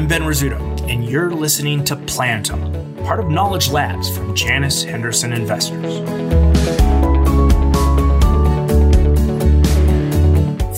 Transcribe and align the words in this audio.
I'm 0.00 0.08
Ben 0.08 0.22
Rizzuto, 0.22 0.58
and 0.90 1.04
you're 1.04 1.30
listening 1.30 1.84
to 1.84 1.94
Plan 1.94 2.42
Talk, 2.42 2.58
part 3.04 3.20
of 3.20 3.28
Knowledge 3.28 3.68
Labs 3.68 4.08
from 4.08 4.34
Janus 4.34 4.82
Henderson 4.82 5.30
Investors. 5.30 6.00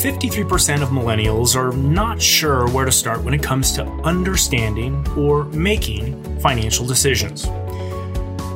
53% 0.03 0.83
of 0.83 0.89
millennials 0.89 1.55
are 1.55 1.71
not 1.71 2.21
sure 2.21 2.69
where 2.71 2.85
to 2.85 2.91
start 2.91 3.23
when 3.23 3.33
it 3.33 3.45
comes 3.45 3.71
to 3.75 3.85
understanding 4.03 5.07
or 5.17 5.45
making 5.45 6.41
financial 6.41 6.85
decisions. 6.85 7.45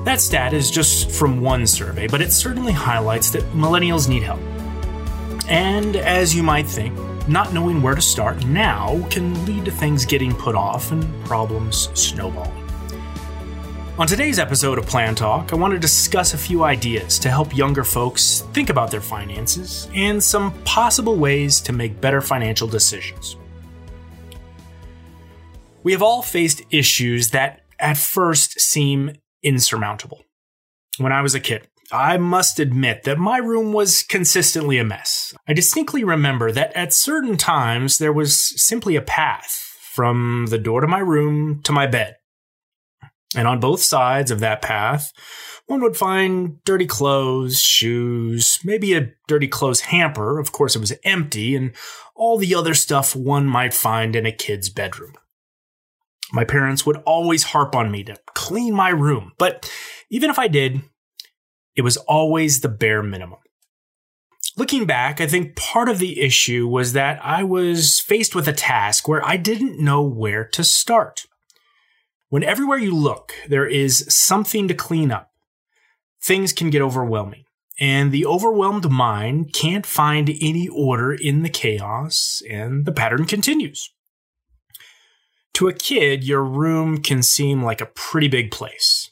That 0.04 0.20
stat 0.20 0.52
is 0.52 0.68
just 0.68 1.12
from 1.12 1.42
one 1.42 1.68
survey, 1.68 2.08
but 2.08 2.20
it 2.20 2.32
certainly 2.32 2.72
highlights 2.72 3.30
that 3.30 3.44
millennials 3.52 4.08
need 4.08 4.24
help. 4.24 4.40
And 5.48 5.94
as 5.94 6.34
you 6.34 6.42
might 6.42 6.66
think, 6.66 6.98
not 7.28 7.52
knowing 7.52 7.82
where 7.82 7.94
to 7.94 8.02
start 8.02 8.44
now 8.46 9.06
can 9.10 9.44
lead 9.46 9.64
to 9.64 9.70
things 9.70 10.04
getting 10.04 10.34
put 10.34 10.54
off 10.54 10.92
and 10.92 11.04
problems 11.24 11.88
snowballing. 11.94 12.66
On 13.98 14.06
today's 14.06 14.38
episode 14.38 14.78
of 14.78 14.84
Plan 14.86 15.14
Talk, 15.14 15.54
I 15.54 15.56
want 15.56 15.72
to 15.72 15.78
discuss 15.78 16.34
a 16.34 16.38
few 16.38 16.64
ideas 16.64 17.18
to 17.20 17.30
help 17.30 17.56
younger 17.56 17.82
folks 17.82 18.42
think 18.52 18.68
about 18.68 18.90
their 18.90 19.00
finances 19.00 19.88
and 19.94 20.22
some 20.22 20.52
possible 20.64 21.16
ways 21.16 21.62
to 21.62 21.72
make 21.72 21.98
better 21.98 22.20
financial 22.20 22.68
decisions. 22.68 23.36
We 25.82 25.92
have 25.92 26.02
all 26.02 26.20
faced 26.20 26.60
issues 26.70 27.30
that 27.30 27.62
at 27.78 27.96
first 27.96 28.60
seem 28.60 29.12
insurmountable. 29.42 30.24
When 30.98 31.12
I 31.12 31.22
was 31.22 31.34
a 31.34 31.40
kid, 31.40 31.66
I 31.92 32.16
must 32.16 32.58
admit 32.58 33.04
that 33.04 33.18
my 33.18 33.38
room 33.38 33.72
was 33.72 34.02
consistently 34.02 34.78
a 34.78 34.84
mess. 34.84 35.34
I 35.46 35.52
distinctly 35.52 36.04
remember 36.04 36.50
that 36.52 36.72
at 36.74 36.92
certain 36.92 37.36
times 37.36 37.98
there 37.98 38.12
was 38.12 38.60
simply 38.60 38.96
a 38.96 39.02
path 39.02 39.76
from 39.92 40.46
the 40.50 40.58
door 40.58 40.80
to 40.80 40.86
my 40.86 40.98
room 40.98 41.62
to 41.62 41.72
my 41.72 41.86
bed. 41.86 42.16
And 43.36 43.46
on 43.46 43.60
both 43.60 43.82
sides 43.82 44.30
of 44.30 44.40
that 44.40 44.62
path, 44.62 45.12
one 45.66 45.82
would 45.82 45.96
find 45.96 46.62
dirty 46.64 46.86
clothes, 46.86 47.60
shoes, 47.60 48.58
maybe 48.64 48.94
a 48.94 49.12
dirty 49.26 49.48
clothes 49.48 49.80
hamper. 49.80 50.38
Of 50.38 50.52
course, 50.52 50.76
it 50.76 50.80
was 50.80 50.92
empty, 51.04 51.56
and 51.56 51.72
all 52.14 52.38
the 52.38 52.54
other 52.54 52.72
stuff 52.72 53.16
one 53.16 53.46
might 53.46 53.74
find 53.74 54.14
in 54.14 54.26
a 54.26 54.32
kid's 54.32 54.70
bedroom. 54.70 55.14
My 56.32 56.44
parents 56.44 56.86
would 56.86 56.96
always 56.98 57.44
harp 57.44 57.74
on 57.74 57.90
me 57.90 58.04
to 58.04 58.16
clean 58.34 58.74
my 58.74 58.90
room, 58.90 59.32
but 59.38 59.70
even 60.10 60.30
if 60.30 60.38
I 60.38 60.48
did, 60.48 60.82
it 61.76 61.82
was 61.82 61.96
always 61.98 62.60
the 62.60 62.68
bare 62.68 63.02
minimum. 63.02 63.38
Looking 64.56 64.86
back, 64.86 65.20
I 65.20 65.26
think 65.26 65.54
part 65.54 65.88
of 65.88 65.98
the 65.98 66.20
issue 66.20 66.66
was 66.66 66.94
that 66.94 67.20
I 67.22 67.42
was 67.42 68.00
faced 68.00 68.34
with 68.34 68.48
a 68.48 68.54
task 68.54 69.06
where 69.06 69.24
I 69.26 69.36
didn't 69.36 69.78
know 69.78 70.02
where 70.02 70.44
to 70.48 70.64
start. 70.64 71.26
When 72.28 72.42
everywhere 72.42 72.78
you 72.78 72.96
look, 72.96 73.34
there 73.48 73.66
is 73.66 74.06
something 74.08 74.66
to 74.68 74.74
clean 74.74 75.12
up, 75.12 75.30
things 76.22 76.52
can 76.52 76.70
get 76.70 76.82
overwhelming. 76.82 77.44
And 77.78 78.10
the 78.10 78.24
overwhelmed 78.24 78.90
mind 78.90 79.52
can't 79.52 79.84
find 79.84 80.30
any 80.40 80.66
order 80.68 81.12
in 81.12 81.42
the 81.42 81.50
chaos, 81.50 82.42
and 82.50 82.86
the 82.86 82.92
pattern 82.92 83.26
continues. 83.26 83.92
To 85.54 85.68
a 85.68 85.74
kid, 85.74 86.24
your 86.24 86.42
room 86.42 87.02
can 87.02 87.22
seem 87.22 87.62
like 87.62 87.82
a 87.82 87.86
pretty 87.86 88.28
big 88.28 88.50
place. 88.50 89.10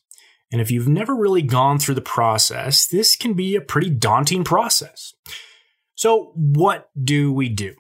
And 0.54 0.60
if 0.60 0.70
you've 0.70 0.86
never 0.86 1.16
really 1.16 1.42
gone 1.42 1.80
through 1.80 1.96
the 1.96 2.00
process, 2.00 2.86
this 2.86 3.16
can 3.16 3.34
be 3.34 3.56
a 3.56 3.60
pretty 3.60 3.90
daunting 3.90 4.44
process. 4.44 5.12
So, 5.96 6.30
what 6.36 6.90
do 6.96 7.32
we 7.32 7.48
do? 7.48 7.74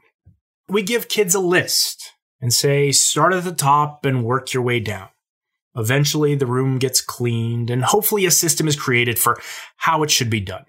We 0.68 0.82
give 0.82 1.06
kids 1.06 1.36
a 1.36 1.38
list 1.38 2.10
and 2.40 2.52
say, 2.52 2.90
start 2.90 3.32
at 3.32 3.44
the 3.44 3.52
top 3.52 4.04
and 4.04 4.24
work 4.24 4.52
your 4.52 4.64
way 4.64 4.80
down. 4.80 5.10
Eventually, 5.76 6.34
the 6.34 6.46
room 6.48 6.80
gets 6.80 7.00
cleaned, 7.00 7.70
and 7.70 7.84
hopefully, 7.84 8.26
a 8.26 8.32
system 8.32 8.66
is 8.66 8.74
created 8.74 9.20
for 9.20 9.40
how 9.76 10.02
it 10.02 10.10
should 10.10 10.28
be 10.28 10.40
done. 10.40 10.64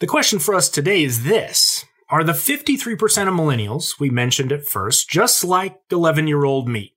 The 0.00 0.06
question 0.06 0.38
for 0.38 0.54
us 0.54 0.68
today 0.68 1.02
is 1.02 1.24
this 1.24 1.86
Are 2.10 2.22
the 2.22 2.32
53% 2.32 2.98
of 3.28 3.32
millennials 3.32 3.98
we 3.98 4.10
mentioned 4.10 4.52
at 4.52 4.66
first 4.66 5.08
just 5.08 5.42
like 5.42 5.80
11 5.90 6.26
year 6.26 6.44
old 6.44 6.68
me? 6.68 6.96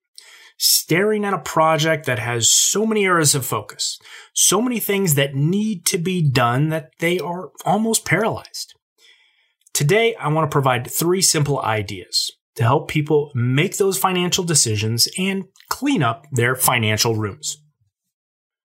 Staring 0.57 1.25
at 1.25 1.33
a 1.33 1.39
project 1.39 2.05
that 2.05 2.19
has 2.19 2.49
so 2.49 2.85
many 2.85 3.05
areas 3.05 3.35
of 3.35 3.45
focus, 3.45 3.97
so 4.33 4.61
many 4.61 4.79
things 4.79 5.15
that 5.15 5.35
need 5.35 5.85
to 5.87 5.97
be 5.97 6.21
done 6.21 6.69
that 6.69 6.91
they 6.99 7.19
are 7.19 7.51
almost 7.65 8.05
paralyzed. 8.05 8.73
Today, 9.73 10.15
I 10.15 10.27
want 10.27 10.49
to 10.49 10.53
provide 10.53 10.89
three 10.89 11.21
simple 11.21 11.59
ideas 11.61 12.31
to 12.55 12.63
help 12.63 12.87
people 12.87 13.31
make 13.33 13.77
those 13.77 13.97
financial 13.97 14.43
decisions 14.43 15.07
and 15.17 15.45
clean 15.69 16.03
up 16.03 16.27
their 16.31 16.55
financial 16.55 17.15
rooms. 17.15 17.57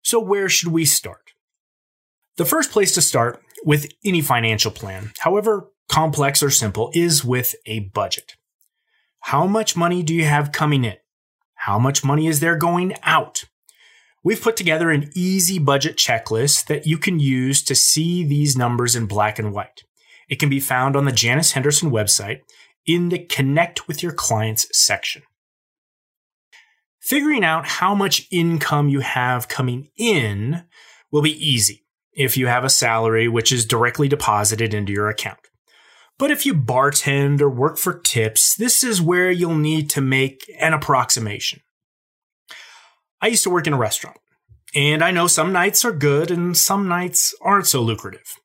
So, 0.02 0.20
where 0.20 0.48
should 0.48 0.68
we 0.72 0.84
start? 0.84 1.32
The 2.36 2.44
first 2.44 2.70
place 2.70 2.94
to 2.94 3.02
start 3.02 3.42
with 3.64 3.86
any 4.04 4.20
financial 4.20 4.70
plan, 4.70 5.12
however 5.18 5.70
complex 5.88 6.42
or 6.42 6.50
simple, 6.50 6.90
is 6.94 7.24
with 7.24 7.54
a 7.66 7.80
budget. 7.80 8.36
How 9.20 9.46
much 9.46 9.76
money 9.76 10.02
do 10.02 10.14
you 10.14 10.24
have 10.24 10.52
coming 10.52 10.84
in? 10.84 10.96
How 11.66 11.78
much 11.78 12.02
money 12.02 12.26
is 12.26 12.40
there 12.40 12.56
going 12.56 12.94
out? 13.04 13.44
We've 14.24 14.42
put 14.42 14.56
together 14.56 14.90
an 14.90 15.10
easy 15.14 15.60
budget 15.60 15.96
checklist 15.96 16.66
that 16.66 16.88
you 16.88 16.98
can 16.98 17.20
use 17.20 17.62
to 17.62 17.76
see 17.76 18.24
these 18.24 18.58
numbers 18.58 18.96
in 18.96 19.06
black 19.06 19.38
and 19.38 19.52
white. 19.52 19.84
It 20.28 20.40
can 20.40 20.48
be 20.48 20.58
found 20.58 20.96
on 20.96 21.04
the 21.04 21.12
Janus 21.12 21.52
Henderson 21.52 21.92
website 21.92 22.40
in 22.84 23.10
the 23.10 23.20
Connect 23.20 23.86
with 23.86 24.02
Your 24.02 24.10
Clients 24.10 24.66
section. 24.76 25.22
Figuring 27.00 27.44
out 27.44 27.64
how 27.64 27.94
much 27.94 28.26
income 28.32 28.88
you 28.88 28.98
have 28.98 29.46
coming 29.46 29.88
in 29.96 30.64
will 31.12 31.22
be 31.22 31.48
easy 31.48 31.84
if 32.12 32.36
you 32.36 32.48
have 32.48 32.64
a 32.64 32.70
salary 32.70 33.28
which 33.28 33.52
is 33.52 33.64
directly 33.64 34.08
deposited 34.08 34.74
into 34.74 34.92
your 34.92 35.08
account. 35.08 35.38
But 36.22 36.30
if 36.30 36.46
you 36.46 36.54
bartend 36.54 37.40
or 37.40 37.50
work 37.50 37.78
for 37.78 37.98
tips, 37.98 38.54
this 38.54 38.84
is 38.84 39.02
where 39.02 39.28
you'll 39.28 39.56
need 39.56 39.90
to 39.90 40.00
make 40.00 40.48
an 40.60 40.72
approximation. 40.72 41.62
I 43.20 43.26
used 43.26 43.42
to 43.42 43.50
work 43.50 43.66
in 43.66 43.72
a 43.72 43.76
restaurant, 43.76 44.18
and 44.72 45.02
I 45.02 45.10
know 45.10 45.26
some 45.26 45.52
nights 45.52 45.84
are 45.84 45.90
good 45.90 46.30
and 46.30 46.56
some 46.56 46.86
nights 46.86 47.34
aren't 47.42 47.66
so 47.66 47.82
lucrative. 47.82 48.36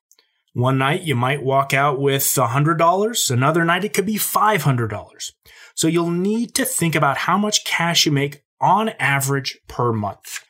One 0.54 0.76
night 0.76 1.02
you 1.02 1.14
might 1.14 1.44
walk 1.44 1.72
out 1.72 2.00
with 2.00 2.24
$100, 2.24 3.30
another 3.30 3.64
night 3.64 3.84
it 3.84 3.92
could 3.94 4.06
be 4.06 4.16
$500. 4.16 5.32
So 5.76 5.86
you'll 5.86 6.10
need 6.10 6.56
to 6.56 6.64
think 6.64 6.96
about 6.96 7.18
how 7.18 7.38
much 7.38 7.64
cash 7.64 8.06
you 8.06 8.10
make 8.10 8.42
on 8.60 8.88
average 8.98 9.56
per 9.68 9.92
month. 9.92 10.44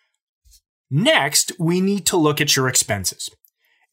Next, 0.91 1.53
we 1.59 1.83
need 1.83 2.06
to 2.06 2.16
look 2.16 2.41
at 2.41 2.56
your 2.56 2.69
expenses. 2.69 3.28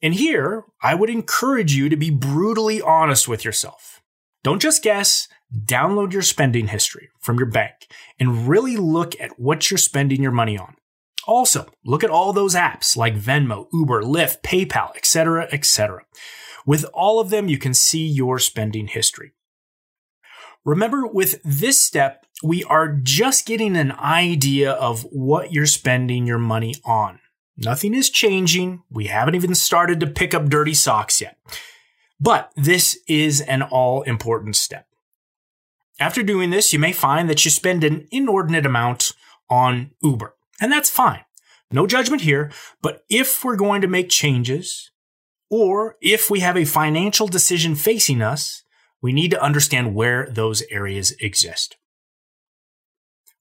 And 0.01 0.13
here, 0.13 0.66
I 0.83 0.95
would 0.95 1.09
encourage 1.09 1.73
you 1.73 1.89
to 1.89 1.95
be 1.95 2.09
brutally 2.09 2.81
honest 2.81 3.28
with 3.28 3.44
yourself. 3.45 4.01
Don't 4.44 4.61
just 4.61 4.83
guess, 4.83 5.28
download 5.53 6.13
your 6.13 6.22
spending 6.22 6.67
history 6.67 7.09
from 7.19 7.38
your 7.38 7.50
bank 7.50 7.88
and 8.19 8.47
really 8.47 8.78
look 8.78 9.19
at 9.19 9.39
what 9.39 9.72
you're 9.72 9.78
spending 9.78 10.22
your 10.22 10.31
money 10.31 10.57
on. 10.57 10.75
Also, 11.28 11.67
look 11.84 12.03
at 12.03 12.11
all 12.11 12.34
those 12.34 12.53
apps 12.53 12.95
like 12.95 13.17
Venmo, 13.17 13.66
Uber, 13.73 14.03
Lyft, 14.03 14.41
PayPal, 14.41 14.95
etc., 14.95 15.47
etc. 15.51 16.03
With 16.66 16.85
all 16.94 17.19
of 17.19 17.29
them, 17.29 17.47
you 17.47 17.57
can 17.57 17.73
see 17.73 18.05
your 18.05 18.38
spending 18.38 18.88
history. 18.88 19.34
Remember, 20.63 21.05
with 21.07 21.41
this 21.44 21.79
step, 21.79 22.25
we 22.44 22.63
are 22.63 22.89
just 22.89 23.45
getting 23.45 23.75
an 23.75 23.91
idea 23.94 24.72
of 24.72 25.03
what 25.11 25.51
you're 25.51 25.66
spending 25.66 26.28
your 26.28 26.39
money 26.39 26.75
on. 26.84 27.19
Nothing 27.57 27.93
is 27.93 28.09
changing. 28.09 28.83
We 28.89 29.05
haven't 29.05 29.35
even 29.35 29.55
started 29.55 29.99
to 30.01 30.07
pick 30.07 30.33
up 30.33 30.49
dirty 30.49 30.73
socks 30.73 31.22
yet. 31.22 31.37
But 32.19 32.52
this 32.55 32.99
is 33.07 33.41
an 33.41 33.61
all 33.61 34.02
important 34.03 34.55
step. 34.55 34.87
After 35.99 36.23
doing 36.23 36.49
this, 36.49 36.73
you 36.73 36.79
may 36.79 36.91
find 36.91 37.29
that 37.29 37.46
you 37.46 37.52
spend 37.52 37.84
an 37.84 38.07
inordinate 38.11 38.66
amount 38.66 39.11
on 39.49 39.91
Uber. 40.02 40.35
And 40.59 40.72
that's 40.72 40.90
fine. 40.90 41.22
No 41.72 41.87
judgment 41.87 42.22
here. 42.23 42.52
But 42.81 43.03
if 43.09 43.43
we're 43.43 43.55
going 43.55 43.81
to 43.81 43.87
make 43.87 44.09
changes, 44.09 44.91
or 45.49 45.96
if 46.02 46.29
we 46.29 46.41
have 46.41 46.57
a 46.57 46.66
financial 46.66 47.28
decision 47.28 47.75
facing 47.75 48.22
us, 48.22 48.63
we 49.02 49.13
need 49.13 49.31
to 49.31 49.41
understand 49.41 49.96
where 49.96 50.28
those 50.29 50.63
areas 50.69 51.11
exist. 51.19 51.78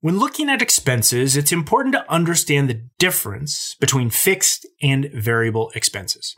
When 0.05 0.19
looking 0.19 0.51
at 0.51 0.61
expenses, 0.61 1.35
it's 1.35 1.51
important 1.51 1.95
to 1.95 2.13
understand 2.13 2.69
the 2.69 2.83
difference 2.99 3.75
between 3.81 4.11
fixed 4.11 4.69
and 4.83 5.11
variable 5.15 5.73
expenses. 5.75 6.37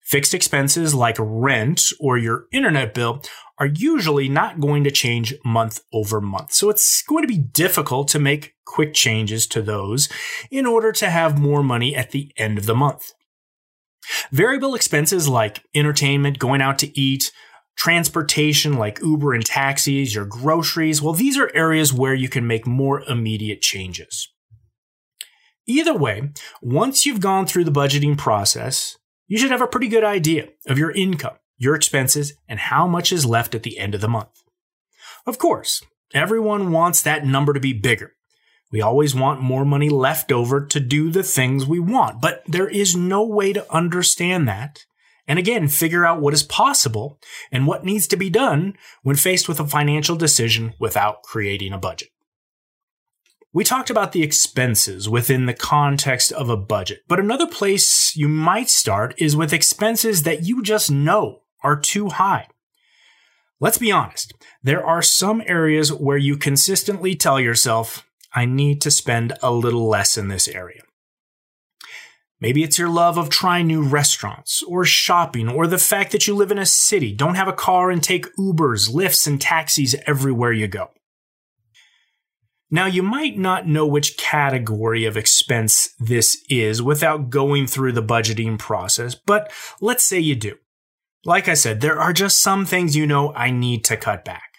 Fixed 0.00 0.34
expenses 0.34 0.92
like 0.92 1.14
rent 1.20 1.92
or 2.00 2.18
your 2.18 2.46
internet 2.50 2.92
bill 2.92 3.22
are 3.60 3.66
usually 3.66 4.28
not 4.28 4.58
going 4.58 4.82
to 4.82 4.90
change 4.90 5.36
month 5.44 5.82
over 5.92 6.20
month. 6.20 6.50
So 6.50 6.68
it's 6.68 7.00
going 7.02 7.22
to 7.22 7.28
be 7.28 7.38
difficult 7.38 8.08
to 8.08 8.18
make 8.18 8.54
quick 8.66 8.92
changes 8.92 9.46
to 9.46 9.62
those 9.62 10.08
in 10.50 10.66
order 10.66 10.90
to 10.90 11.10
have 11.10 11.38
more 11.38 11.62
money 11.62 11.94
at 11.94 12.10
the 12.10 12.32
end 12.36 12.58
of 12.58 12.66
the 12.66 12.74
month. 12.74 13.12
Variable 14.32 14.74
expenses 14.74 15.28
like 15.28 15.62
entertainment, 15.76 16.40
going 16.40 16.60
out 16.60 16.80
to 16.80 17.00
eat, 17.00 17.30
transportation 17.76 18.74
like 18.74 19.00
Uber 19.02 19.32
and 19.32 19.44
taxis, 19.44 20.14
your 20.14 20.26
groceries, 20.26 21.00
well, 21.00 21.14
these 21.14 21.38
are 21.38 21.50
areas 21.54 21.92
where 21.92 22.14
you 22.14 22.28
can 22.28 22.46
make 22.46 22.66
more 22.66 23.02
immediate 23.02 23.60
changes. 23.60 24.28
Either 25.66 25.94
way, 25.94 26.30
once 26.60 27.06
you've 27.06 27.20
gone 27.20 27.46
through 27.46 27.64
the 27.64 27.70
budgeting 27.70 28.18
process, 28.18 28.98
you 29.28 29.38
should 29.38 29.50
have 29.50 29.62
a 29.62 29.66
pretty 29.66 29.88
good 29.88 30.04
idea 30.04 30.48
of 30.66 30.78
your 30.78 30.90
income, 30.90 31.36
your 31.56 31.74
expenses, 31.74 32.34
and 32.48 32.58
how 32.58 32.86
much 32.86 33.12
is 33.12 33.24
left 33.24 33.54
at 33.54 33.62
the 33.62 33.78
end 33.78 33.94
of 33.94 34.00
the 34.00 34.08
month. 34.08 34.42
Of 35.26 35.38
course, 35.38 35.82
everyone 36.12 36.72
wants 36.72 37.02
that 37.02 37.24
number 37.24 37.52
to 37.52 37.60
be 37.60 37.72
bigger. 37.72 38.14
We 38.72 38.80
always 38.80 39.14
want 39.14 39.40
more 39.40 39.64
money 39.64 39.88
left 39.88 40.32
over 40.32 40.64
to 40.64 40.80
do 40.80 41.10
the 41.10 41.22
things 41.22 41.66
we 41.66 41.80
want, 41.80 42.20
but 42.20 42.42
there 42.46 42.68
is 42.68 42.96
no 42.96 43.24
way 43.24 43.52
to 43.52 43.72
understand 43.72 44.46
that. 44.48 44.84
And 45.30 45.38
again, 45.38 45.68
figure 45.68 46.04
out 46.04 46.20
what 46.20 46.34
is 46.34 46.42
possible 46.42 47.20
and 47.52 47.64
what 47.64 47.84
needs 47.84 48.08
to 48.08 48.16
be 48.16 48.30
done 48.30 48.76
when 49.04 49.14
faced 49.14 49.48
with 49.48 49.60
a 49.60 49.64
financial 49.64 50.16
decision 50.16 50.74
without 50.80 51.22
creating 51.22 51.72
a 51.72 51.78
budget. 51.78 52.08
We 53.52 53.62
talked 53.62 53.90
about 53.90 54.10
the 54.10 54.24
expenses 54.24 55.08
within 55.08 55.46
the 55.46 55.54
context 55.54 56.32
of 56.32 56.50
a 56.50 56.56
budget, 56.56 57.02
but 57.06 57.20
another 57.20 57.46
place 57.46 58.16
you 58.16 58.28
might 58.28 58.70
start 58.70 59.14
is 59.18 59.36
with 59.36 59.52
expenses 59.52 60.24
that 60.24 60.42
you 60.42 60.64
just 60.64 60.90
know 60.90 61.42
are 61.62 61.78
too 61.78 62.08
high. 62.08 62.48
Let's 63.60 63.78
be 63.78 63.92
honest, 63.92 64.34
there 64.64 64.84
are 64.84 65.00
some 65.00 65.44
areas 65.46 65.92
where 65.92 66.18
you 66.18 66.36
consistently 66.38 67.14
tell 67.14 67.38
yourself, 67.38 68.04
I 68.34 68.46
need 68.46 68.80
to 68.80 68.90
spend 68.90 69.34
a 69.44 69.52
little 69.52 69.88
less 69.88 70.18
in 70.18 70.26
this 70.26 70.48
area. 70.48 70.82
Maybe 72.40 72.62
it's 72.62 72.78
your 72.78 72.88
love 72.88 73.18
of 73.18 73.28
trying 73.28 73.66
new 73.66 73.82
restaurants, 73.82 74.62
or 74.62 74.84
shopping, 74.84 75.48
or 75.48 75.66
the 75.66 75.78
fact 75.78 76.10
that 76.12 76.26
you 76.26 76.34
live 76.34 76.50
in 76.50 76.58
a 76.58 76.64
city, 76.64 77.12
don't 77.12 77.34
have 77.34 77.48
a 77.48 77.52
car, 77.52 77.90
and 77.90 78.02
take 78.02 78.34
Ubers, 78.36 78.90
Lyfts, 78.90 79.26
and 79.26 79.40
taxis 79.40 79.94
everywhere 80.06 80.52
you 80.52 80.66
go. 80.66 80.88
Now, 82.70 82.86
you 82.86 83.02
might 83.02 83.36
not 83.36 83.66
know 83.66 83.86
which 83.86 84.16
category 84.16 85.04
of 85.04 85.16
expense 85.16 85.90
this 85.98 86.42
is 86.48 86.80
without 86.80 87.28
going 87.28 87.66
through 87.66 87.92
the 87.92 88.02
budgeting 88.02 88.58
process, 88.58 89.14
but 89.14 89.52
let's 89.80 90.04
say 90.04 90.20
you 90.20 90.36
do. 90.36 90.56
Like 91.24 91.48
I 91.48 91.54
said, 91.54 91.80
there 91.80 92.00
are 92.00 92.12
just 92.12 92.40
some 92.40 92.64
things 92.64 92.96
you 92.96 93.06
know 93.06 93.34
I 93.34 93.50
need 93.50 93.84
to 93.84 93.96
cut 93.96 94.24
back. 94.24 94.50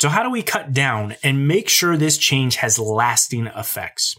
So, 0.00 0.08
how 0.08 0.22
do 0.22 0.30
we 0.30 0.42
cut 0.42 0.72
down 0.72 1.16
and 1.22 1.46
make 1.46 1.68
sure 1.68 1.96
this 1.96 2.16
change 2.16 2.56
has 2.56 2.78
lasting 2.78 3.48
effects? 3.48 4.16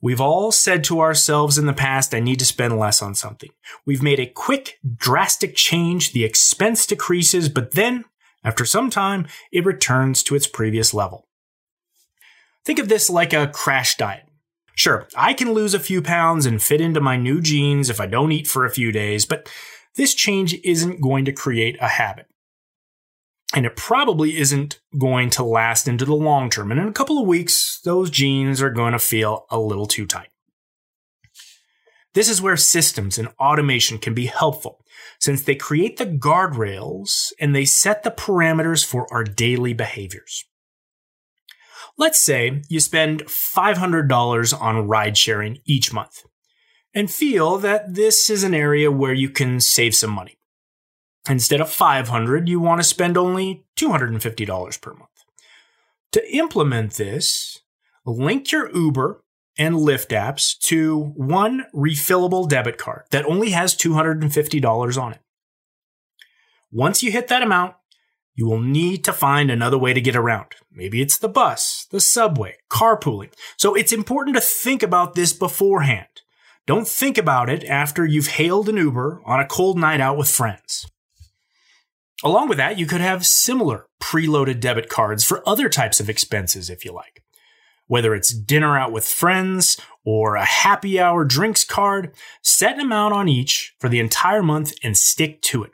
We've 0.00 0.20
all 0.20 0.52
said 0.52 0.84
to 0.84 1.00
ourselves 1.00 1.58
in 1.58 1.66
the 1.66 1.72
past, 1.72 2.14
I 2.14 2.20
need 2.20 2.38
to 2.38 2.44
spend 2.44 2.78
less 2.78 3.02
on 3.02 3.16
something. 3.16 3.50
We've 3.84 4.02
made 4.02 4.20
a 4.20 4.26
quick, 4.26 4.78
drastic 4.96 5.56
change, 5.56 6.12
the 6.12 6.24
expense 6.24 6.86
decreases, 6.86 7.48
but 7.48 7.72
then, 7.72 8.04
after 8.44 8.64
some 8.64 8.90
time, 8.90 9.26
it 9.50 9.64
returns 9.64 10.22
to 10.24 10.36
its 10.36 10.46
previous 10.46 10.94
level. 10.94 11.26
Think 12.64 12.78
of 12.78 12.88
this 12.88 13.10
like 13.10 13.32
a 13.32 13.48
crash 13.48 13.96
diet. 13.96 14.24
Sure, 14.76 15.08
I 15.16 15.32
can 15.32 15.52
lose 15.52 15.74
a 15.74 15.80
few 15.80 16.00
pounds 16.00 16.46
and 16.46 16.62
fit 16.62 16.80
into 16.80 17.00
my 17.00 17.16
new 17.16 17.40
jeans 17.40 17.90
if 17.90 18.00
I 18.00 18.06
don't 18.06 18.30
eat 18.30 18.46
for 18.46 18.64
a 18.64 18.70
few 18.70 18.92
days, 18.92 19.26
but 19.26 19.50
this 19.96 20.14
change 20.14 20.54
isn't 20.62 21.00
going 21.00 21.24
to 21.24 21.32
create 21.32 21.76
a 21.80 21.88
habit. 21.88 22.27
And 23.54 23.64
it 23.64 23.76
probably 23.76 24.36
isn't 24.36 24.80
going 24.98 25.30
to 25.30 25.42
last 25.42 25.88
into 25.88 26.04
the 26.04 26.14
long 26.14 26.50
term. 26.50 26.70
And 26.70 26.78
in 26.78 26.88
a 26.88 26.92
couple 26.92 27.18
of 27.18 27.26
weeks, 27.26 27.80
those 27.82 28.10
jeans 28.10 28.60
are 28.60 28.70
going 28.70 28.92
to 28.92 28.98
feel 28.98 29.46
a 29.50 29.58
little 29.58 29.86
too 29.86 30.06
tight. 30.06 30.28
This 32.14 32.28
is 32.28 32.42
where 32.42 32.56
systems 32.56 33.16
and 33.18 33.28
automation 33.38 33.98
can 33.98 34.12
be 34.12 34.26
helpful 34.26 34.84
since 35.20 35.42
they 35.42 35.54
create 35.54 35.96
the 35.98 36.06
guardrails 36.06 37.32
and 37.38 37.54
they 37.54 37.64
set 37.64 38.02
the 38.02 38.10
parameters 38.10 38.84
for 38.84 39.06
our 39.12 39.24
daily 39.24 39.72
behaviors. 39.72 40.44
Let's 41.96 42.18
say 42.18 42.62
you 42.68 42.80
spend 42.80 43.24
$500 43.24 44.60
on 44.60 44.88
ride 44.88 45.18
sharing 45.18 45.58
each 45.64 45.92
month 45.92 46.24
and 46.94 47.10
feel 47.10 47.58
that 47.58 47.94
this 47.94 48.30
is 48.30 48.44
an 48.44 48.54
area 48.54 48.90
where 48.90 49.12
you 49.12 49.30
can 49.30 49.60
save 49.60 49.94
some 49.94 50.10
money. 50.10 50.37
Instead 51.28 51.60
of 51.60 51.70
500, 51.70 52.48
you 52.48 52.60
want 52.60 52.80
to 52.80 52.84
spend 52.84 53.16
only 53.16 53.64
$250 53.76 54.80
per 54.80 54.94
month. 54.94 55.10
To 56.12 56.36
implement 56.36 56.94
this, 56.94 57.60
link 58.06 58.50
your 58.50 58.74
Uber 58.74 59.22
and 59.58 59.74
Lyft 59.74 60.08
apps 60.08 60.56
to 60.60 61.12
one 61.16 61.66
refillable 61.74 62.48
debit 62.48 62.78
card 62.78 63.02
that 63.10 63.26
only 63.26 63.50
has 63.50 63.76
$250 63.76 65.02
on 65.02 65.12
it. 65.12 65.20
Once 66.70 67.02
you 67.02 67.10
hit 67.10 67.28
that 67.28 67.42
amount, 67.42 67.74
you 68.34 68.46
will 68.46 68.60
need 68.60 69.02
to 69.04 69.12
find 69.12 69.50
another 69.50 69.76
way 69.76 69.92
to 69.92 70.00
get 70.00 70.14
around. 70.14 70.54
Maybe 70.70 71.02
it's 71.02 71.18
the 71.18 71.28
bus, 71.28 71.86
the 71.90 72.00
subway, 72.00 72.54
carpooling. 72.70 73.32
So 73.56 73.74
it's 73.74 73.92
important 73.92 74.36
to 74.36 74.40
think 74.40 74.82
about 74.82 75.14
this 75.14 75.32
beforehand. 75.32 76.06
Don't 76.66 76.86
think 76.86 77.18
about 77.18 77.50
it 77.50 77.64
after 77.64 78.06
you've 78.06 78.28
hailed 78.28 78.68
an 78.68 78.76
Uber 78.76 79.22
on 79.24 79.40
a 79.40 79.46
cold 79.46 79.78
night 79.78 80.00
out 80.00 80.16
with 80.16 80.30
friends. 80.30 80.86
Along 82.24 82.48
with 82.48 82.58
that, 82.58 82.78
you 82.78 82.86
could 82.86 83.00
have 83.00 83.24
similar 83.24 83.86
preloaded 84.02 84.58
debit 84.60 84.88
cards 84.88 85.22
for 85.22 85.48
other 85.48 85.68
types 85.68 86.00
of 86.00 86.10
expenses 86.10 86.68
if 86.68 86.84
you 86.84 86.92
like. 86.92 87.22
Whether 87.86 88.14
it's 88.14 88.34
dinner 88.34 88.76
out 88.76 88.92
with 88.92 89.06
friends 89.06 89.78
or 90.04 90.34
a 90.34 90.44
happy 90.44 91.00
hour 91.00 91.24
drinks 91.24 91.64
card, 91.64 92.12
set 92.42 92.74
an 92.74 92.80
amount 92.80 93.14
on 93.14 93.28
each 93.28 93.74
for 93.78 93.88
the 93.88 94.00
entire 94.00 94.42
month 94.42 94.72
and 94.82 94.96
stick 94.96 95.40
to 95.42 95.62
it. 95.62 95.72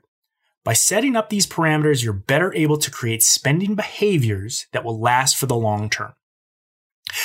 By 0.65 0.75
setting 0.75 1.17
up 1.17 1.29
these 1.29 1.47
parameters, 1.47 2.05
you're 2.05 2.13
better 2.13 2.55
able 2.55 2.79
to 2.79 2.91
create 2.91 3.23
spending 3.23 3.75
behaviors 3.75 4.67
that 4.73 4.85
will 4.85 5.01
last 5.01 5.37
for 5.37 5.47
the 5.47 5.57
long 5.57 5.91
term. 5.91 6.13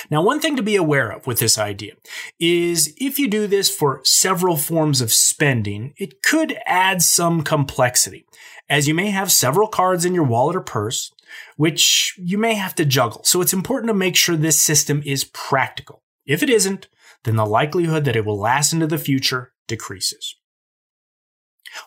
Now, 0.10 0.22
one 0.22 0.40
thing 0.40 0.56
to 0.56 0.64
be 0.64 0.76
aware 0.76 1.10
of 1.12 1.28
with 1.28 1.40
this 1.40 1.58
idea 1.58 1.94
is 2.40 2.94
if 2.98 3.20
you 3.20 3.28
do 3.28 3.48
this 3.48 3.70
for 3.70 4.02
several 4.04 4.58
forms 4.58 5.02
of 5.02 5.14
spending, 5.14 5.94
it 5.98 6.22
could 6.22 6.58
add 6.66 7.02
some 7.02 7.44
complexity, 7.44 8.26
as 8.70 8.88
you 8.88 8.94
may 8.94 9.10
have 9.10 9.32
several 9.32 9.68
cards 9.68 10.06
in 10.06 10.14
your 10.14 10.24
wallet 10.24 10.56
or 10.56 10.62
purse, 10.62 11.12
which 11.58 12.16
you 12.18 12.38
may 12.38 12.56
have 12.56 12.76
to 12.76 12.86
juggle. 12.86 13.24
So 13.24 13.42
it's 13.42 13.54
important 13.54 13.90
to 13.90 13.94
make 13.94 14.16
sure 14.16 14.36
this 14.36 14.60
system 14.60 15.02
is 15.06 15.24
practical. 15.26 16.04
If 16.26 16.44
it 16.44 16.50
isn't, 16.50 16.88
then 17.24 17.36
the 17.36 17.46
likelihood 17.46 18.06
that 18.06 18.16
it 18.16 18.26
will 18.26 18.40
last 18.40 18.74
into 18.74 18.88
the 18.88 18.98
future 18.98 19.54
decreases. 19.68 20.36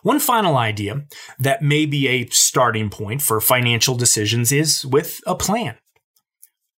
One 0.01 0.19
final 0.19 0.57
idea 0.57 1.05
that 1.39 1.61
may 1.61 1.85
be 1.85 2.07
a 2.07 2.27
starting 2.27 2.89
point 2.89 3.21
for 3.21 3.41
financial 3.41 3.95
decisions 3.95 4.51
is 4.51 4.85
with 4.85 5.19
a 5.25 5.35
plan. 5.35 5.77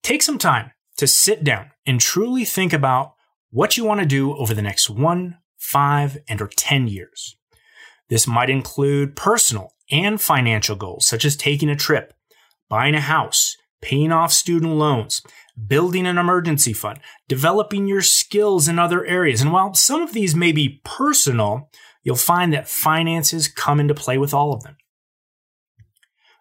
Take 0.02 0.22
some 0.22 0.38
time 0.38 0.72
to 0.96 1.06
sit 1.06 1.44
down 1.44 1.70
and 1.86 2.00
truly 2.00 2.44
think 2.44 2.72
about 2.72 3.14
what 3.50 3.76
you 3.76 3.84
want 3.84 4.00
to 4.00 4.06
do 4.06 4.34
over 4.36 4.54
the 4.54 4.62
next 4.62 4.90
one, 4.90 5.38
five, 5.58 6.18
and 6.28 6.40
or 6.40 6.48
10 6.48 6.88
years. 6.88 7.36
This 8.08 8.26
might 8.26 8.50
include 8.50 9.16
personal 9.16 9.74
and 9.90 10.20
financial 10.20 10.76
goals, 10.76 11.06
such 11.06 11.24
as 11.24 11.36
taking 11.36 11.68
a 11.68 11.76
trip, 11.76 12.14
buying 12.68 12.94
a 12.94 13.00
house, 13.00 13.56
paying 13.80 14.12
off 14.12 14.32
student 14.32 14.72
loans, 14.72 15.22
building 15.66 16.06
an 16.06 16.18
emergency 16.18 16.72
fund, 16.72 16.98
developing 17.28 17.86
your 17.86 18.02
skills 18.02 18.66
in 18.66 18.78
other 18.78 19.04
areas. 19.04 19.40
And 19.40 19.52
while 19.52 19.74
some 19.74 20.02
of 20.02 20.12
these 20.12 20.34
may 20.34 20.52
be 20.52 20.80
personal, 20.84 21.70
you'll 22.02 22.16
find 22.16 22.52
that 22.52 22.68
finances 22.68 23.48
come 23.48 23.80
into 23.80 23.94
play 23.94 24.18
with 24.18 24.34
all 24.34 24.52
of 24.52 24.62
them. 24.62 24.76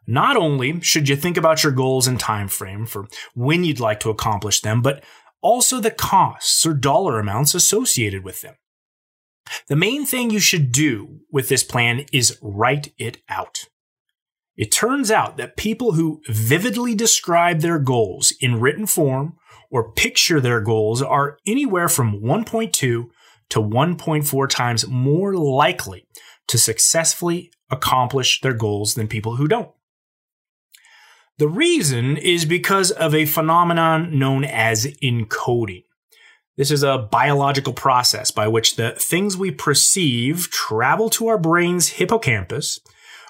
Not 0.05 0.35
only 0.35 0.81
should 0.81 1.07
you 1.07 1.15
think 1.15 1.37
about 1.37 1.63
your 1.63 1.71
goals 1.71 2.07
and 2.07 2.19
time 2.19 2.47
frame 2.47 2.85
for 2.85 3.07
when 3.33 3.63
you'd 3.63 3.79
like 3.79 3.99
to 4.01 4.09
accomplish 4.09 4.61
them, 4.61 4.81
but 4.81 5.03
also 5.41 5.79
the 5.79 5.91
costs 5.91 6.65
or 6.65 6.73
dollar 6.73 7.19
amounts 7.19 7.53
associated 7.53 8.23
with 8.23 8.41
them. 8.41 8.55
The 9.67 9.75
main 9.75 10.05
thing 10.05 10.29
you 10.29 10.39
should 10.39 10.71
do 10.71 11.19
with 11.31 11.49
this 11.49 11.63
plan 11.63 12.05
is 12.11 12.37
write 12.41 12.93
it 12.97 13.21
out. 13.29 13.65
It 14.55 14.71
turns 14.71 15.09
out 15.09 15.37
that 15.37 15.57
people 15.57 15.93
who 15.93 16.21
vividly 16.27 16.95
describe 16.95 17.59
their 17.59 17.79
goals 17.79 18.33
in 18.39 18.59
written 18.59 18.85
form 18.85 19.37
or 19.71 19.91
picture 19.93 20.39
their 20.39 20.61
goals 20.61 21.01
are 21.01 21.39
anywhere 21.45 21.89
from 21.89 22.21
1.2 22.21 22.71
to 22.71 23.09
1.4 23.49 24.49
times 24.49 24.87
more 24.87 25.33
likely 25.33 26.07
to 26.47 26.57
successfully 26.57 27.51
accomplish 27.69 28.41
their 28.41 28.53
goals 28.53 28.93
than 28.93 29.07
people 29.07 29.37
who 29.37 29.47
don't. 29.47 29.71
The 31.39 31.47
reason 31.47 32.17
is 32.17 32.45
because 32.45 32.91
of 32.91 33.15
a 33.15 33.25
phenomenon 33.25 34.17
known 34.19 34.43
as 34.45 34.85
encoding. 35.01 35.83
This 36.57 36.69
is 36.69 36.83
a 36.83 36.99
biological 37.11 37.73
process 37.73 38.29
by 38.29 38.47
which 38.47 38.75
the 38.75 38.91
things 38.91 39.35
we 39.35 39.49
perceive 39.49 40.51
travel 40.51 41.09
to 41.11 41.27
our 41.27 41.39
brain's 41.39 41.89
hippocampus, 41.89 42.79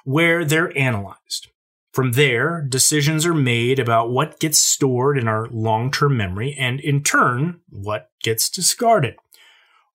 where 0.03 0.43
they're 0.43 0.77
analyzed. 0.77 1.47
From 1.93 2.13
there, 2.13 2.61
decisions 2.67 3.25
are 3.25 3.33
made 3.33 3.79
about 3.79 4.09
what 4.09 4.39
gets 4.39 4.59
stored 4.59 5.17
in 5.17 5.27
our 5.29 5.47
long 5.49 5.89
term 5.89 6.17
memory 6.17 6.53
and, 6.59 6.81
in 6.81 7.03
turn, 7.03 7.61
what 7.69 8.09
gets 8.21 8.49
discarded. 8.49 9.15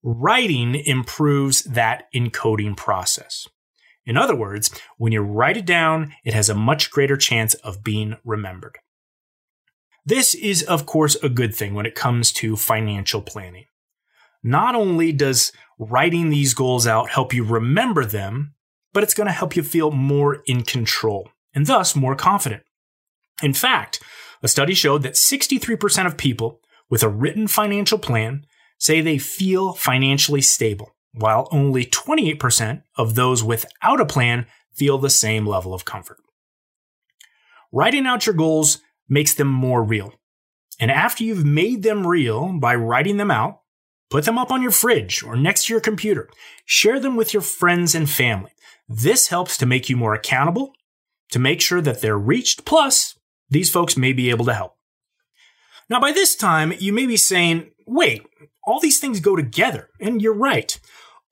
Writing 0.03 0.77
improves 0.77 1.65
that 1.65 2.05
encoding 2.15 2.77
process. 2.77 3.49
In 4.09 4.17
other 4.17 4.35
words, 4.35 4.71
when 4.97 5.13
you 5.13 5.21
write 5.21 5.59
it 5.59 5.67
down, 5.67 6.15
it 6.25 6.33
has 6.33 6.49
a 6.49 6.55
much 6.55 6.91
greater 6.91 7.19
chance 7.19 7.53
of 7.57 7.85
being 7.85 8.17
remembered. 8.25 8.79
This 10.07 10.35
is, 10.35 10.63
of 10.63 10.87
course, 10.87 11.15
a 11.17 11.29
good 11.29 11.55
thing 11.55 11.75
when 11.75 11.85
it 11.85 11.95
comes 11.95 12.33
to 12.33 12.57
financial 12.57 13.21
planning. 13.21 13.67
Not 14.43 14.75
only 14.75 15.13
does 15.13 15.53
writing 15.79 16.31
these 16.31 16.55
goals 16.55 16.87
out 16.87 17.11
help 17.11 17.35
you 17.35 17.45
remember 17.45 18.07
them, 18.07 18.55
but 18.95 19.03
it's 19.03 19.13
going 19.13 19.27
to 19.27 19.33
help 19.33 19.55
you 19.55 19.63
feel 19.63 19.91
more 19.91 20.43
in 20.47 20.63
control 20.63 21.29
and 21.55 21.67
thus 21.67 21.95
more 21.95 22.17
confident. 22.17 22.63
In 23.43 23.53
fact, 23.53 24.03
a 24.43 24.49
study 24.49 24.73
showed 24.73 25.03
that 25.03 25.15
63% 25.15 26.07
of 26.07 26.17
people 26.17 26.61
with 26.89 27.03
a 27.03 27.11
written 27.11 27.47
financial 27.47 27.99
plan 27.99 28.47
say 28.79 29.03
they 29.03 29.19
feel 29.19 29.75
financially 29.75 30.41
stable, 30.41 30.95
while 31.13 31.49
only 31.51 31.85
28% 31.85 32.83
of 32.97 33.15
those 33.15 33.43
without 33.43 34.01
a 34.01 34.07
plan 34.07 34.47
feel 34.75 34.99
the 34.99 35.11
same 35.11 35.47
level 35.47 35.75
of 35.75 35.85
comfort. 35.85 36.19
Writing 37.73 38.07
out 38.07 38.27
your 38.27 38.35
goals 38.35 38.79
makes 39.09 39.35
them 39.35 39.49
more 39.49 39.83
real. 39.83 40.15
And 40.81 40.91
after 40.91 41.25
you've 41.25 41.45
made 41.45 41.83
them 41.83 42.07
real 42.07 42.53
by 42.59 42.75
writing 42.75 43.17
them 43.17 43.31
out, 43.31 43.63
put 44.11 44.25
them 44.25 44.39
up 44.39 44.51
on 44.51 44.63
your 44.63 44.71
fridge 44.71 45.23
or 45.23 45.37
next 45.37 45.67
to 45.67 45.75
your 45.75 45.81
computer. 45.81 46.31
Share 46.65 47.01
them 47.01 47.17
with 47.17 47.35
your 47.35 47.43
friends 47.43 47.95
and 47.95 48.09
family. 48.09 48.53
This 48.89 49.29
helps 49.29 49.59
to 49.59 49.67
make 49.67 49.91
you 49.91 49.97
more 49.97 50.15
accountable, 50.15 50.73
to 51.33 51.39
make 51.39 51.61
sure 51.61 51.81
that 51.81 52.01
they're 52.01 52.19
reached. 52.19 52.65
Plus, 52.65 53.19
these 53.51 53.71
folks 53.71 53.97
may 53.97 54.13
be 54.13 54.31
able 54.31 54.45
to 54.47 54.55
help. 54.55 54.77
Now, 55.91 56.01
by 56.01 56.13
this 56.13 56.37
time, 56.37 56.73
you 56.79 56.93
may 56.93 57.07
be 57.07 57.17
saying, 57.17 57.71
wait, 57.87 58.27
all 58.69 58.81
these 58.81 59.01
things 59.01 59.19
go 59.19 59.35
together. 59.35 59.89
And 59.99 60.21
you're 60.21 60.35
right. 60.35 60.79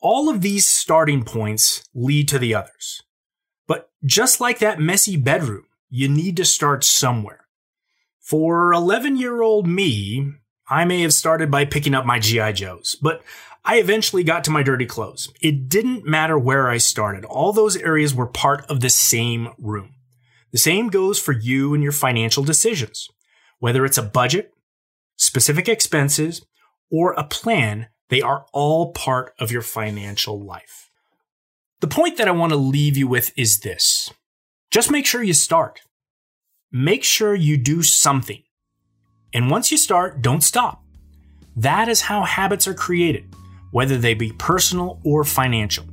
All 0.01 0.31
of 0.31 0.41
these 0.41 0.67
starting 0.67 1.23
points 1.23 1.85
lead 1.95 2.29
to 2.29 2.39
the 2.39 2.55
others. 2.55 3.03
But 3.67 3.91
just 4.05 4.41
like 4.41 4.59
that 4.61 4.81
messy 4.81 5.17
bedroom, 5.17 5.67
you 5.91 6.09
need 6.09 6.37
to 6.39 6.47
start 6.47 6.83
somewhere. 6.83 7.47
For 8.21 8.73
11 8.73 9.17
year 9.17 9.43
old 9.43 9.69
me, 9.69 10.33
I 10.69 10.87
may 10.87 11.03
have 11.03 11.13
started 11.13 11.51
by 11.51 11.67
picking 11.67 11.95
up 11.95 12.07
my 12.07 12.19
G.I. 12.19 12.53
Joes, 12.53 12.97
but 13.01 13.23
I 13.65 13.77
eventually 13.77 14.25
got 14.25 14.43
to 14.45 14.51
my 14.51 14.63
dirty 14.63 14.87
clothes. 14.87 15.31
It 15.43 15.69
didn't 15.69 16.07
matter 16.07 16.39
where 16.39 16.71
I 16.71 16.79
started. 16.79 17.25
All 17.27 17.53
those 17.53 17.77
areas 17.77 18.15
were 18.15 18.27
part 18.27 18.65
of 18.71 18.81
the 18.81 18.91
same 18.91 19.51
room. 19.59 19.95
The 20.53 20.59
same 20.59 20.89
goes 20.89 21.21
for 21.21 21.33
you 21.33 21.75
and 21.75 21.83
your 21.83 21.93
financial 21.93 22.45
decisions. 22.45 23.11
Whether 23.59 23.85
it's 23.85 23.99
a 23.99 24.03
budget, 24.03 24.55
specific 25.17 25.69
expenses, 25.69 26.43
or 26.91 27.13
a 27.13 27.25
plan, 27.25 27.89
they 28.09 28.23
are 28.23 28.47
all 28.53 28.93
part 28.93 29.35
of 29.39 29.51
your 29.51 29.63
financial 29.63 30.41
life. 30.41 30.91
The 31.81 31.89
point 31.89 32.17
that 32.17 32.29
I 32.29 32.33
want 32.33 32.53
to 32.53 32.57
leave 32.57 32.97
you 32.97 33.09
with 33.09 33.33
is 33.37 33.61
this. 33.61 34.11
Just 34.71 34.91
make 34.91 35.07
sure 35.07 35.23
you 35.23 35.35
start. 35.35 35.83
Make 36.73 37.05
sure 37.05 37.35
you 37.35 37.57
do 37.57 37.83
something. 37.83 38.43
And 39.33 39.51
once 39.51 39.71
you 39.71 39.79
start, 39.79 40.23
don't 40.23 40.43
stop. 40.43 40.83
That 41.57 41.89
is 41.89 42.03
how 42.03 42.23
habits 42.23 42.67
are 42.67 42.75
created, 42.75 43.35
whether 43.71 43.97
they 43.97 44.15
be 44.15 44.33
personal 44.33 45.01
or 45.05 45.25
financial. 45.25 45.85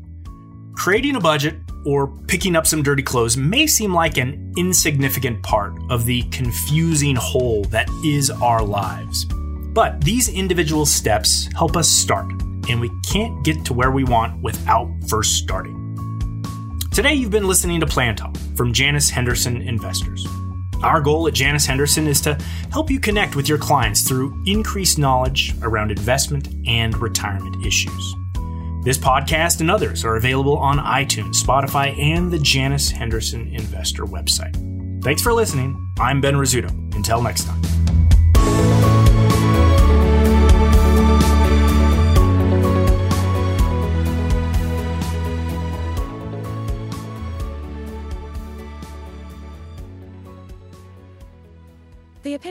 Creating 0.75 1.15
a 1.15 1.19
budget 1.19 1.55
or 1.85 2.07
picking 2.27 2.55
up 2.55 2.65
some 2.65 2.83
dirty 2.83 3.03
clothes 3.03 3.37
may 3.37 3.67
seem 3.67 3.93
like 3.93 4.17
an 4.17 4.53
insignificant 4.57 5.43
part 5.43 5.73
of 5.89 6.05
the 6.05 6.23
confusing 6.23 7.15
whole 7.15 7.63
that 7.65 7.89
is 8.03 8.29
our 8.29 8.63
lives. 8.63 9.25
But 9.73 10.01
these 10.01 10.29
individual 10.29 10.85
steps 10.85 11.49
help 11.55 11.75
us 11.75 11.89
start, 11.89 12.31
and 12.69 12.79
we 12.79 12.91
can't 13.11 13.43
get 13.43 13.65
to 13.65 13.73
where 13.73 13.89
we 13.89 14.03
want 14.03 14.39
without 14.43 14.87
first 15.07 15.35
starting. 15.37 15.79
Today, 16.91 17.15
you've 17.15 17.31
been 17.31 17.47
listening 17.47 17.79
to 17.79 17.87
Plan 17.87 18.15
Talk 18.15 18.37
from 18.55 18.71
Janus 18.71 19.09
Henderson 19.09 19.63
Investors. 19.63 20.27
Our 20.83 21.01
goal 21.01 21.27
at 21.27 21.33
Janus 21.33 21.65
Henderson 21.65 22.05
is 22.05 22.21
to 22.21 22.35
help 22.71 22.91
you 22.91 22.99
connect 22.99 23.35
with 23.35 23.49
your 23.49 23.57
clients 23.57 24.07
through 24.07 24.39
increased 24.45 24.99
knowledge 24.99 25.55
around 25.63 25.89
investment 25.89 26.49
and 26.67 26.95
retirement 26.97 27.65
issues. 27.65 28.15
This 28.83 28.97
podcast 28.97 29.59
and 29.61 29.71
others 29.71 30.05
are 30.05 30.17
available 30.17 30.57
on 30.57 30.77
iTunes, 30.77 31.41
Spotify, 31.41 31.97
and 31.97 32.29
the 32.29 32.39
Janus 32.39 32.91
Henderson 32.91 33.47
Investor 33.55 34.03
website. 34.03 34.53
Thanks 35.03 35.21
for 35.21 35.33
listening. 35.33 35.79
I'm 35.99 36.21
Ben 36.21 36.35
Rizzuto. 36.35 36.69
Until 36.95 37.23
next 37.23 37.45
time. 37.45 37.82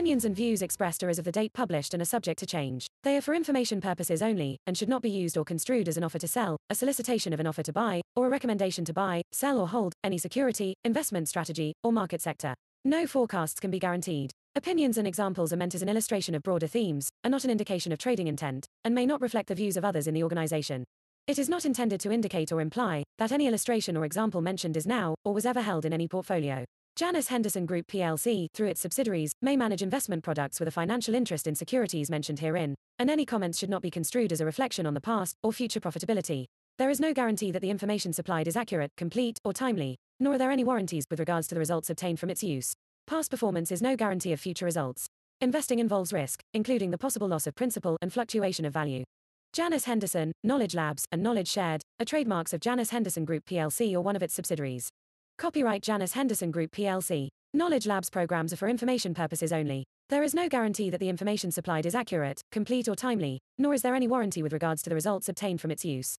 Opinions 0.03 0.25
and 0.25 0.35
views 0.35 0.61
expressed 0.61 1.01
are 1.01 1.07
as 1.07 1.17
of 1.17 1.23
the 1.23 1.31
date 1.31 1.53
published 1.53 1.93
and 1.93 2.01
are 2.01 2.05
subject 2.05 2.37
to 2.37 2.45
change. 2.45 2.87
They 3.03 3.15
are 3.15 3.21
for 3.21 3.33
information 3.33 3.79
purposes 3.79 4.21
only, 4.21 4.57
and 4.67 4.77
should 4.77 4.89
not 4.89 5.01
be 5.01 5.09
used 5.09 5.37
or 5.37 5.45
construed 5.45 5.87
as 5.87 5.95
an 5.95 6.03
offer 6.03 6.19
to 6.19 6.27
sell, 6.27 6.57
a 6.69 6.75
solicitation 6.75 7.31
of 7.31 7.39
an 7.39 7.47
offer 7.47 7.63
to 7.63 7.71
buy, 7.71 8.01
or 8.13 8.27
a 8.27 8.29
recommendation 8.29 8.83
to 8.83 8.91
buy, 8.91 9.21
sell 9.31 9.57
or 9.57 9.69
hold 9.69 9.93
any 10.03 10.17
security, 10.17 10.73
investment 10.83 11.29
strategy, 11.29 11.71
or 11.85 11.93
market 11.93 12.21
sector. 12.21 12.53
No 12.83 13.07
forecasts 13.07 13.61
can 13.61 13.71
be 13.71 13.79
guaranteed. 13.79 14.31
Opinions 14.57 14.97
and 14.97 15.07
examples 15.07 15.53
are 15.53 15.57
meant 15.57 15.73
as 15.73 15.81
an 15.81 15.87
illustration 15.87 16.35
of 16.35 16.43
broader 16.43 16.67
themes, 16.67 17.07
are 17.23 17.29
not 17.29 17.45
an 17.45 17.49
indication 17.49 17.93
of 17.93 17.97
trading 17.97 18.27
intent, 18.27 18.65
and 18.83 18.93
may 18.93 19.05
not 19.05 19.21
reflect 19.21 19.47
the 19.47 19.55
views 19.55 19.77
of 19.77 19.85
others 19.85 20.05
in 20.05 20.13
the 20.13 20.23
organization. 20.23 20.83
It 21.27 21.39
is 21.39 21.47
not 21.47 21.63
intended 21.63 22.01
to 22.01 22.11
indicate 22.11 22.51
or 22.51 22.59
imply 22.59 23.05
that 23.19 23.31
any 23.31 23.47
illustration 23.47 23.95
or 23.95 24.03
example 24.03 24.41
mentioned 24.41 24.75
is 24.75 24.85
now 24.85 25.15
or 25.23 25.33
was 25.33 25.45
ever 25.45 25.61
held 25.61 25.85
in 25.85 25.93
any 25.93 26.09
portfolio. 26.09 26.65
Janus 26.95 27.29
Henderson 27.29 27.65
Group 27.65 27.87
plc, 27.87 28.47
through 28.53 28.67
its 28.67 28.81
subsidiaries, 28.81 29.33
may 29.41 29.57
manage 29.57 29.81
investment 29.81 30.23
products 30.23 30.59
with 30.59 30.67
a 30.67 30.71
financial 30.71 31.15
interest 31.15 31.47
in 31.47 31.55
securities 31.55 32.07
mentioned 32.07 32.37
herein, 32.37 32.75
and 32.99 33.09
any 33.09 33.25
comments 33.25 33.57
should 33.57 33.69
not 33.69 33.81
be 33.81 33.89
construed 33.89 34.31
as 34.31 34.39
a 34.39 34.45
reflection 34.45 34.85
on 34.85 34.93
the 34.93 35.01
past 35.01 35.35
or 35.41 35.51
future 35.51 35.79
profitability. 35.79 36.45
There 36.77 36.91
is 36.91 36.99
no 36.99 37.11
guarantee 37.11 37.49
that 37.49 37.63
the 37.63 37.71
information 37.71 38.13
supplied 38.13 38.47
is 38.47 38.55
accurate, 38.55 38.91
complete, 38.95 39.39
or 39.43 39.53
timely, 39.53 39.97
nor 40.19 40.35
are 40.35 40.37
there 40.37 40.51
any 40.51 40.63
warranties 40.63 41.05
with 41.09 41.19
regards 41.19 41.47
to 41.47 41.55
the 41.55 41.59
results 41.59 41.89
obtained 41.89 42.19
from 42.19 42.29
its 42.29 42.43
use. 42.43 42.75
Past 43.07 43.31
performance 43.31 43.71
is 43.71 43.81
no 43.81 43.95
guarantee 43.95 44.31
of 44.31 44.39
future 44.39 44.65
results. 44.65 45.07
Investing 45.41 45.79
involves 45.79 46.13
risk, 46.13 46.43
including 46.53 46.91
the 46.91 46.99
possible 46.99 47.27
loss 47.27 47.47
of 47.47 47.55
principal 47.55 47.97
and 48.03 48.13
fluctuation 48.13 48.65
of 48.65 48.73
value. 48.73 49.03
Janus 49.51 49.85
Henderson, 49.85 50.31
Knowledge 50.43 50.75
Labs, 50.75 51.05
and 51.11 51.23
Knowledge 51.23 51.47
Shared 51.47 51.81
are 51.99 52.05
trademarks 52.05 52.53
of 52.53 52.59
Janus 52.59 52.91
Henderson 52.91 53.25
Group 53.25 53.45
plc 53.45 53.93
or 53.93 54.01
one 54.01 54.15
of 54.15 54.21
its 54.21 54.35
subsidiaries. 54.35 54.89
Copyright 55.37 55.81
Janus 55.81 56.13
Henderson 56.13 56.51
Group 56.51 56.71
plc. 56.71 57.27
Knowledge 57.53 57.85
Labs 57.85 58.09
programs 58.09 58.53
are 58.53 58.57
for 58.57 58.69
information 58.69 59.13
purposes 59.13 59.51
only. 59.51 59.83
There 60.09 60.23
is 60.23 60.33
no 60.33 60.47
guarantee 60.47 60.89
that 60.89 60.99
the 60.99 61.09
information 61.09 61.51
supplied 61.51 61.85
is 61.85 61.95
accurate, 61.95 62.41
complete, 62.51 62.87
or 62.87 62.95
timely, 62.95 63.39
nor 63.57 63.73
is 63.73 63.81
there 63.81 63.95
any 63.95 64.07
warranty 64.07 64.43
with 64.43 64.53
regards 64.53 64.81
to 64.83 64.89
the 64.89 64.95
results 64.95 65.29
obtained 65.29 65.59
from 65.59 65.71
its 65.71 65.83
use. 65.83 66.15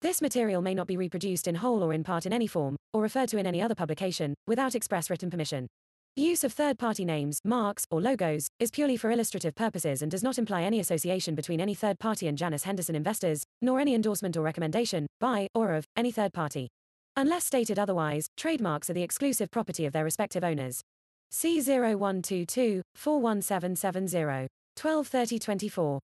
This 0.00 0.22
material 0.22 0.62
may 0.62 0.74
not 0.74 0.86
be 0.86 0.96
reproduced 0.96 1.48
in 1.48 1.56
whole 1.56 1.82
or 1.82 1.92
in 1.92 2.04
part 2.04 2.24
in 2.24 2.32
any 2.32 2.46
form, 2.46 2.76
or 2.92 3.02
referred 3.02 3.28
to 3.30 3.38
in 3.38 3.46
any 3.46 3.60
other 3.60 3.74
publication, 3.74 4.34
without 4.46 4.74
express 4.74 5.10
written 5.10 5.30
permission. 5.30 5.66
Use 6.14 6.44
of 6.44 6.52
third 6.52 6.78
party 6.78 7.04
names, 7.04 7.40
marks, 7.44 7.84
or 7.90 8.00
logos 8.00 8.48
is 8.60 8.70
purely 8.70 8.96
for 8.96 9.10
illustrative 9.10 9.54
purposes 9.54 10.02
and 10.02 10.10
does 10.10 10.22
not 10.22 10.38
imply 10.38 10.62
any 10.62 10.78
association 10.78 11.34
between 11.34 11.60
any 11.60 11.74
third 11.74 11.98
party 11.98 12.28
and 12.28 12.36
Janus 12.36 12.64
Henderson 12.64 12.94
investors, 12.94 13.44
nor 13.62 13.80
any 13.80 13.94
endorsement 13.94 14.36
or 14.36 14.42
recommendation, 14.42 15.06
by 15.20 15.48
or 15.54 15.74
of 15.74 15.84
any 15.96 16.10
third 16.10 16.32
party. 16.32 16.68
Unless 17.20 17.46
stated 17.46 17.80
otherwise, 17.80 18.28
trademarks 18.36 18.88
are 18.88 18.94
the 18.94 19.02
exclusive 19.02 19.50
property 19.50 19.84
of 19.84 19.92
their 19.92 20.04
respective 20.04 20.44
owners. 20.44 20.82
C0122 21.32 22.82
41770 22.94 24.46
123024. 24.76 25.98